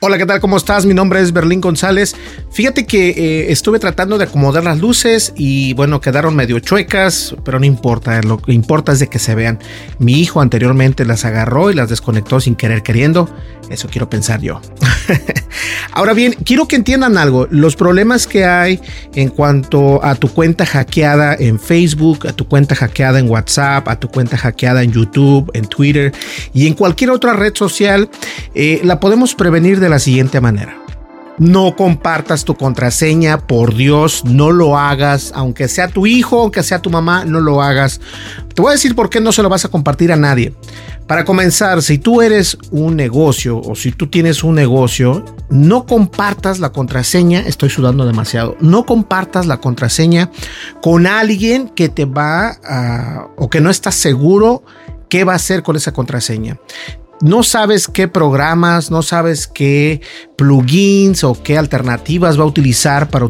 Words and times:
Hola, 0.00 0.18
¿qué 0.18 0.26
tal? 0.26 0.40
¿Cómo 0.40 0.56
estás? 0.56 0.84
Mi 0.84 0.92
nombre 0.92 1.20
es 1.20 1.32
Berlín 1.32 1.60
González. 1.60 2.14
Fíjate 2.50 2.86
que 2.86 3.10
eh, 3.10 3.52
estuve 3.52 3.78
tratando 3.78 4.18
de 4.18 4.24
acomodar 4.24 4.62
las 4.64 4.78
luces 4.78 5.32
y 5.36 5.72
bueno, 5.74 6.00
quedaron 6.00 6.36
medio 6.36 6.58
chuecas, 6.58 7.34
pero 7.44 7.58
no 7.58 7.64
importa, 7.66 8.20
lo 8.22 8.38
que 8.38 8.52
importa 8.52 8.92
es 8.92 8.98
de 8.98 9.08
que 9.08 9.18
se 9.18 9.34
vean. 9.34 9.58
Mi 9.98 10.20
hijo 10.20 10.40
anteriormente 10.40 11.04
las 11.04 11.24
agarró 11.24 11.70
y 11.70 11.74
las 11.74 11.88
desconectó 11.88 12.40
sin 12.40 12.54
querer 12.54 12.82
queriendo. 12.82 13.28
Eso 13.70 13.88
quiero 13.88 14.10
pensar 14.10 14.40
yo. 14.40 14.60
Ahora 15.92 16.12
bien, 16.12 16.34
quiero 16.44 16.66
que 16.66 16.76
entiendan 16.76 17.16
algo. 17.16 17.46
Los 17.50 17.76
problemas 17.76 18.26
que 18.26 18.44
hay 18.44 18.80
en 19.14 19.28
cuanto 19.28 20.04
a 20.04 20.14
tu 20.14 20.28
cuenta 20.28 20.66
hackeada 20.66 21.34
en 21.38 21.58
Facebook, 21.58 22.26
a 22.26 22.32
tu 22.32 22.46
cuenta 22.46 22.74
hackeada 22.74 23.18
en 23.18 23.28
WhatsApp, 23.28 23.88
a 23.88 23.98
tu 23.98 24.08
cuenta 24.08 24.36
hackeada 24.36 24.82
en 24.82 24.92
YouTube, 24.92 25.50
en 25.54 25.66
Twitter 25.66 26.12
y 26.52 26.66
en 26.66 26.74
cualquier 26.74 27.10
otra 27.10 27.32
red 27.34 27.54
social, 27.54 28.08
eh, 28.54 28.80
la 28.84 29.00
podemos 29.00 29.34
prevenir 29.34 29.80
de 29.80 29.88
la 29.88 29.98
siguiente 29.98 30.40
manera. 30.40 30.83
No 31.38 31.74
compartas 31.74 32.44
tu 32.44 32.54
contraseña, 32.54 33.38
por 33.38 33.74
Dios, 33.74 34.24
no 34.24 34.52
lo 34.52 34.78
hagas, 34.78 35.32
aunque 35.34 35.66
sea 35.66 35.88
tu 35.88 36.06
hijo, 36.06 36.40
aunque 36.40 36.62
sea 36.62 36.80
tu 36.80 36.90
mamá, 36.90 37.24
no 37.24 37.40
lo 37.40 37.60
hagas. 37.60 38.00
Te 38.54 38.62
voy 38.62 38.70
a 38.70 38.74
decir 38.74 38.94
por 38.94 39.10
qué 39.10 39.20
no 39.20 39.32
se 39.32 39.42
lo 39.42 39.48
vas 39.48 39.64
a 39.64 39.68
compartir 39.68 40.12
a 40.12 40.16
nadie. 40.16 40.54
Para 41.08 41.24
comenzar, 41.24 41.82
si 41.82 41.98
tú 41.98 42.22
eres 42.22 42.56
un 42.70 42.94
negocio 42.94 43.60
o 43.60 43.74
si 43.74 43.90
tú 43.90 44.06
tienes 44.06 44.44
un 44.44 44.54
negocio, 44.54 45.24
no 45.50 45.86
compartas 45.86 46.60
la 46.60 46.70
contraseña, 46.70 47.40
estoy 47.40 47.68
sudando 47.68 48.06
demasiado, 48.06 48.56
no 48.60 48.86
compartas 48.86 49.46
la 49.46 49.58
contraseña 49.58 50.30
con 50.80 51.06
alguien 51.08 51.68
que 51.68 51.88
te 51.88 52.04
va 52.04 52.58
a, 52.64 53.26
o 53.36 53.50
que 53.50 53.60
no 53.60 53.70
estás 53.70 53.96
seguro 53.96 54.62
qué 55.10 55.24
va 55.24 55.32
a 55.32 55.36
hacer 55.36 55.62
con 55.62 55.76
esa 55.76 55.92
contraseña 55.92 56.58
no 57.20 57.42
sabes 57.42 57.88
qué 57.88 58.08
programas, 58.08 58.90
no 58.90 59.02
sabes 59.02 59.46
qué 59.46 60.00
plugins 60.36 61.24
o 61.24 61.40
qué 61.42 61.56
alternativas 61.56 62.38
va 62.38 62.42
a 62.42 62.46
utilizar 62.46 63.08
para, 63.08 63.28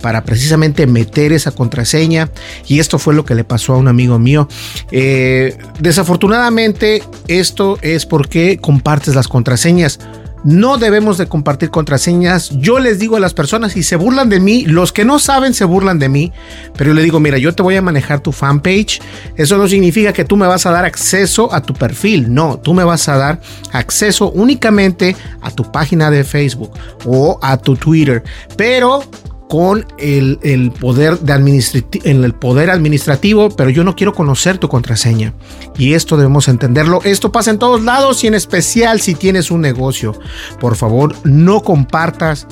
para 0.00 0.24
precisamente 0.24 0.86
meter 0.86 1.32
esa 1.32 1.52
contraseña. 1.52 2.30
Y 2.66 2.80
esto 2.80 2.98
fue 2.98 3.14
lo 3.14 3.24
que 3.24 3.34
le 3.34 3.44
pasó 3.44 3.74
a 3.74 3.78
un 3.78 3.88
amigo 3.88 4.18
mío. 4.18 4.48
Eh, 4.90 5.56
desafortunadamente, 5.78 7.02
esto 7.28 7.78
es 7.82 8.06
porque 8.06 8.58
compartes 8.58 9.14
las 9.14 9.28
contraseñas. 9.28 10.00
No 10.42 10.78
debemos 10.78 11.18
de 11.18 11.26
compartir 11.26 11.70
contraseñas. 11.70 12.50
Yo 12.50 12.78
les 12.78 12.98
digo 12.98 13.16
a 13.16 13.20
las 13.20 13.34
personas 13.34 13.76
y 13.76 13.82
se 13.82 13.96
burlan 13.96 14.28
de 14.28 14.40
mí. 14.40 14.64
Los 14.64 14.92
que 14.92 15.04
no 15.04 15.18
saben 15.18 15.52
se 15.52 15.64
burlan 15.64 15.98
de 15.98 16.08
mí. 16.08 16.32
Pero 16.76 16.90
yo 16.90 16.94
le 16.94 17.02
digo, 17.02 17.20
mira, 17.20 17.36
yo 17.36 17.54
te 17.54 17.62
voy 17.62 17.76
a 17.76 17.82
manejar 17.82 18.20
tu 18.20 18.32
fanpage. 18.32 19.00
Eso 19.36 19.58
no 19.58 19.68
significa 19.68 20.12
que 20.12 20.24
tú 20.24 20.36
me 20.36 20.46
vas 20.46 20.64
a 20.64 20.70
dar 20.70 20.84
acceso 20.84 21.52
a 21.52 21.60
tu 21.62 21.74
perfil. 21.74 22.32
No, 22.32 22.58
tú 22.58 22.72
me 22.72 22.84
vas 22.84 23.08
a 23.08 23.16
dar 23.16 23.40
acceso 23.72 24.30
únicamente 24.30 25.14
a 25.42 25.50
tu 25.50 25.70
página 25.70 26.10
de 26.10 26.24
Facebook 26.24 26.72
o 27.04 27.38
a 27.42 27.56
tu 27.58 27.76
Twitter. 27.76 28.22
Pero 28.56 29.02
con 29.50 29.84
el, 29.98 30.72
poder 30.78 31.18
de 31.18 31.32
en 32.04 32.22
el 32.22 32.34
poder 32.34 32.70
administrativo, 32.70 33.50
pero 33.50 33.68
yo 33.68 33.82
no 33.82 33.96
quiero 33.96 34.14
conocer 34.14 34.58
tu 34.58 34.68
contraseña. 34.68 35.34
Y 35.76 35.94
esto 35.94 36.16
debemos 36.16 36.46
entenderlo. 36.46 37.00
Esto 37.02 37.32
pasa 37.32 37.50
en 37.50 37.58
todos 37.58 37.82
lados 37.82 38.22
y 38.22 38.28
en 38.28 38.34
especial 38.34 39.00
si 39.00 39.16
tienes 39.16 39.50
un 39.50 39.60
negocio. 39.60 40.14
Por 40.60 40.76
favor, 40.76 41.16
no 41.24 41.62
compartas 41.62 42.46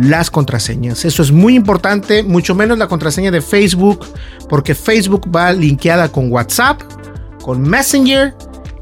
las 0.00 0.30
contraseñas. 0.30 1.04
Eso 1.04 1.22
es 1.22 1.30
muy 1.30 1.54
importante, 1.54 2.22
mucho 2.22 2.54
menos 2.54 2.78
la 2.78 2.88
contraseña 2.88 3.30
de 3.30 3.42
Facebook, 3.42 4.06
porque 4.48 4.74
Facebook 4.74 5.28
va 5.30 5.52
linkeada 5.52 6.10
con 6.10 6.32
WhatsApp, 6.32 6.80
con 7.42 7.60
Messenger 7.60 8.34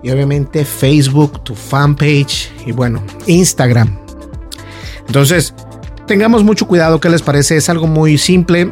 y 0.05 0.11
obviamente 0.11 0.65
Facebook, 0.65 1.43
tu 1.43 1.57
fanpage 1.57 2.53
y 2.65 2.71
bueno, 2.71 3.03
Instagram. 3.27 3.99
Entonces, 5.09 5.55
tengamos 6.09 6.43
mucho 6.43 6.67
cuidado, 6.67 6.99
¿qué 6.99 7.09
les 7.09 7.23
parece? 7.23 7.57
Es 7.57 7.69
algo 7.69 7.87
muy 7.87 8.19
simple. 8.19 8.71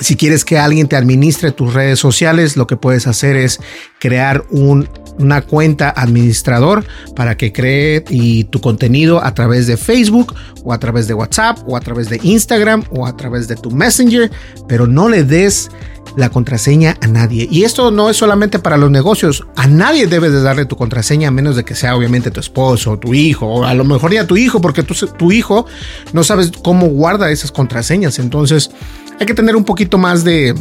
Si 0.00 0.16
quieres 0.16 0.44
que 0.44 0.58
alguien 0.58 0.88
te 0.88 0.96
administre 0.96 1.52
tus 1.52 1.72
redes 1.72 1.98
sociales, 1.98 2.58
lo 2.58 2.66
que 2.66 2.76
puedes 2.76 3.06
hacer 3.06 3.36
es 3.36 3.60
crear 4.04 4.44
una 4.50 5.40
cuenta 5.40 5.88
administrador 5.88 6.84
para 7.16 7.38
que 7.38 7.54
cree 7.54 8.04
y 8.10 8.44
tu 8.44 8.60
contenido 8.60 9.24
a 9.24 9.32
través 9.32 9.66
de 9.66 9.78
Facebook 9.78 10.34
o 10.62 10.74
a 10.74 10.78
través 10.78 11.08
de 11.08 11.14
WhatsApp 11.14 11.60
o 11.66 11.74
a 11.74 11.80
través 11.80 12.10
de 12.10 12.20
Instagram 12.22 12.84
o 12.90 13.06
a 13.06 13.16
través 13.16 13.48
de 13.48 13.56
tu 13.56 13.70
Messenger, 13.70 14.30
pero 14.68 14.86
no 14.86 15.08
le 15.08 15.24
des 15.24 15.70
la 16.18 16.28
contraseña 16.28 16.98
a 17.00 17.06
nadie. 17.06 17.48
Y 17.50 17.64
esto 17.64 17.90
no 17.90 18.10
es 18.10 18.18
solamente 18.18 18.58
para 18.58 18.76
los 18.76 18.90
negocios. 18.90 19.46
A 19.56 19.68
nadie 19.68 20.06
debes 20.06 20.32
de 20.32 20.42
darle 20.42 20.66
tu 20.66 20.76
contraseña 20.76 21.28
a 21.28 21.30
menos 21.30 21.56
de 21.56 21.64
que 21.64 21.74
sea 21.74 21.96
obviamente 21.96 22.30
tu 22.30 22.40
esposo 22.40 22.98
tu 22.98 23.14
hijo 23.14 23.46
o 23.46 23.64
a 23.64 23.72
lo 23.72 23.84
mejor 23.84 24.12
ya 24.12 24.26
tu 24.26 24.36
hijo 24.36 24.60
porque 24.60 24.82
tu, 24.82 24.94
tu 25.06 25.32
hijo 25.32 25.64
no 26.12 26.24
sabes 26.24 26.52
cómo 26.62 26.88
guarda 26.88 27.30
esas 27.30 27.50
contraseñas. 27.50 28.18
Entonces 28.18 28.70
hay 29.18 29.24
que 29.24 29.32
tener 29.32 29.56
un 29.56 29.64
poquito 29.64 29.96
más 29.96 30.24
de... 30.24 30.54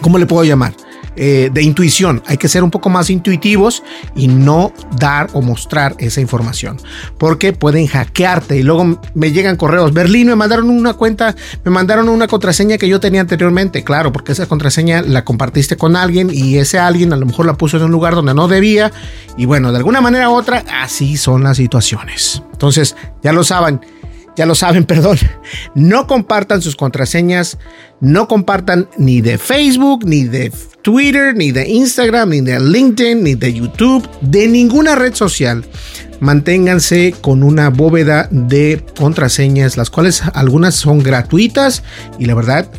¿Cómo 0.00 0.18
le 0.18 0.26
puedo 0.26 0.42
llamar? 0.42 0.74
Eh, 1.18 1.48
de 1.50 1.62
intuición. 1.62 2.22
Hay 2.26 2.36
que 2.36 2.46
ser 2.46 2.62
un 2.62 2.70
poco 2.70 2.90
más 2.90 3.08
intuitivos 3.08 3.82
y 4.14 4.28
no 4.28 4.74
dar 4.98 5.30
o 5.32 5.40
mostrar 5.40 5.94
esa 5.98 6.20
información 6.20 6.78
porque 7.16 7.54
pueden 7.54 7.86
hackearte 7.86 8.58
y 8.58 8.62
luego 8.62 9.00
me 9.14 9.32
llegan 9.32 9.56
correos. 9.56 9.94
Berlín 9.94 10.26
me 10.26 10.36
mandaron 10.36 10.68
una 10.68 10.92
cuenta, 10.92 11.34
me 11.64 11.70
mandaron 11.70 12.10
una 12.10 12.26
contraseña 12.26 12.76
que 12.76 12.86
yo 12.86 13.00
tenía 13.00 13.22
anteriormente. 13.22 13.82
Claro, 13.82 14.12
porque 14.12 14.32
esa 14.32 14.46
contraseña 14.46 15.00
la 15.00 15.24
compartiste 15.24 15.78
con 15.78 15.96
alguien 15.96 16.28
y 16.30 16.58
ese 16.58 16.78
alguien 16.78 17.14
a 17.14 17.16
lo 17.16 17.24
mejor 17.24 17.46
la 17.46 17.54
puso 17.54 17.78
en 17.78 17.84
un 17.84 17.92
lugar 17.92 18.14
donde 18.14 18.34
no 18.34 18.46
debía. 18.46 18.92
Y 19.38 19.46
bueno, 19.46 19.72
de 19.72 19.78
alguna 19.78 20.02
manera 20.02 20.28
u 20.28 20.34
otra, 20.34 20.64
así 20.82 21.16
son 21.16 21.44
las 21.44 21.56
situaciones. 21.56 22.42
Entonces, 22.52 22.94
ya 23.22 23.32
lo 23.32 23.42
saben 23.42 23.80
ya 24.36 24.46
lo 24.46 24.54
saben, 24.54 24.84
perdón, 24.86 25.18
no 25.74 26.06
compartan 26.06 26.62
sus 26.62 26.76
contraseñas, 26.76 27.58
no 28.00 28.28
compartan 28.28 28.88
ni 28.98 29.20
de 29.20 29.38
Facebook, 29.38 30.04
ni 30.04 30.24
de 30.24 30.52
Twitter, 30.82 31.34
ni 31.34 31.50
de 31.50 31.68
Instagram, 31.68 32.30
ni 32.30 32.40
de 32.42 32.60
LinkedIn, 32.60 33.22
ni 33.24 33.34
de 33.34 33.52
YouTube, 33.52 34.08
de 34.20 34.46
ninguna 34.46 34.94
red 34.94 35.14
social. 35.14 35.64
Manténganse 36.20 37.14
con 37.20 37.42
una 37.42 37.68
bóveda 37.68 38.28
de 38.30 38.82
contraseñas, 38.98 39.76
las 39.76 39.90
cuales 39.90 40.22
algunas 40.32 40.74
son 40.74 41.02
gratuitas 41.02 41.82
y 42.18 42.24
la 42.24 42.34
verdad 42.34 42.70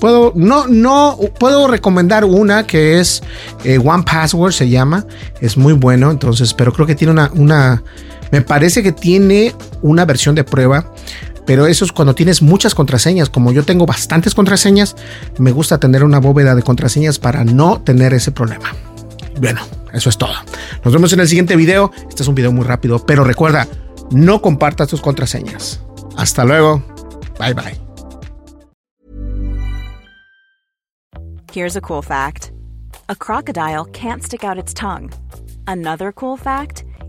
puedo 0.00 0.32
no 0.34 0.66
no 0.66 1.18
puedo 1.38 1.66
recomendar 1.66 2.24
una 2.24 2.66
que 2.66 3.00
es 3.00 3.22
eh, 3.64 3.78
One 3.78 4.04
Password 4.04 4.52
se 4.52 4.70
llama, 4.70 5.04
es 5.42 5.58
muy 5.58 5.74
bueno, 5.74 6.10
entonces, 6.10 6.54
pero 6.54 6.72
creo 6.72 6.86
que 6.86 6.94
tiene 6.94 7.12
una 7.12 7.30
una 7.34 7.82
me 8.30 8.40
parece 8.40 8.82
que 8.82 8.92
tiene 8.92 9.54
una 9.82 10.04
versión 10.04 10.34
de 10.34 10.44
prueba 10.44 10.92
pero 11.46 11.66
eso 11.66 11.84
es 11.84 11.92
cuando 11.92 12.14
tienes 12.14 12.42
muchas 12.42 12.74
contraseñas. 12.74 13.28
Como 13.28 13.52
yo 13.52 13.64
tengo 13.64 13.86
bastantes 13.86 14.34
contraseñas, 14.34 14.96
me 15.38 15.52
gusta 15.52 15.78
tener 15.78 16.04
una 16.04 16.18
bóveda 16.18 16.54
de 16.54 16.62
contraseñas 16.62 17.18
para 17.18 17.44
no 17.44 17.80
tener 17.82 18.14
ese 18.14 18.32
problema. 18.32 18.74
bueno, 19.40 19.60
eso 19.92 20.08
es 20.08 20.16
todo. 20.16 20.34
Nos 20.84 20.94
vemos 20.94 21.12
en 21.12 21.20
el 21.20 21.28
siguiente 21.28 21.56
video. 21.56 21.90
Este 22.08 22.22
es 22.22 22.28
un 22.28 22.34
video 22.34 22.52
muy 22.52 22.64
rápido, 22.64 23.04
pero 23.04 23.24
recuerda, 23.24 23.68
no 24.10 24.40
compartas 24.40 24.88
tus 24.88 25.00
contraseñas. 25.00 25.80
Hasta 26.16 26.44
luego. 26.44 26.82
Bye 27.38 27.54
bye. 27.54 27.80
Here's 31.52 31.76
a 31.76 31.80
cool 31.80 32.02
fact 32.02 32.50
a 33.08 33.14
crocodile 33.14 33.84
can't 33.92 34.22
stick 34.22 34.44
out 34.44 34.58
its 34.58 34.72
tongue. 34.72 35.10
Another 35.66 36.12
cool 36.12 36.36
fact 36.36 36.84